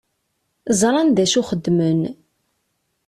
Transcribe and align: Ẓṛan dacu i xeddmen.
Ẓṛan 0.79 1.09
dacu 1.15 1.39
i 1.41 1.47
xeddmen. 1.49 2.01